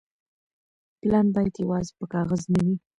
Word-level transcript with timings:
پلان 0.99 1.27
بايد 1.35 1.53
يوازي 1.63 1.91
په 1.99 2.05
کاغذ 2.13 2.41
نه 2.53 2.59
وي. 2.65 2.75